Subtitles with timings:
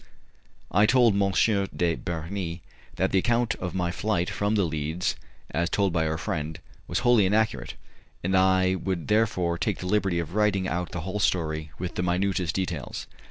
[0.71, 1.31] I told M.
[1.75, 2.59] de Bernis
[2.95, 5.15] that the account of my flight from The Leads,
[5.51, 7.75] as told by our friend, was wholly inaccurate,
[8.23, 12.01] and I would therefore take the liberty of writing out the whole story with the
[12.01, 13.05] minutest details.